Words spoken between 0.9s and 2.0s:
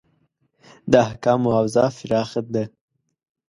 د احکامو حوزه